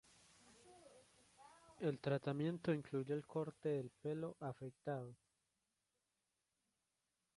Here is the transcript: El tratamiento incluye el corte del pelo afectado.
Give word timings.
El 1.79 1.99
tratamiento 1.99 2.73
incluye 2.73 3.13
el 3.13 3.27
corte 3.27 3.69
del 3.69 3.91
pelo 3.91 4.35
afectado. 4.39 5.15